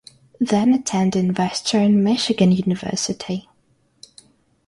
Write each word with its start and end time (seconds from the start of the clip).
Then 0.39 0.73
attending 0.73 1.31
Western 1.35 2.03
Michigan 2.03 2.51
University. 2.51 3.47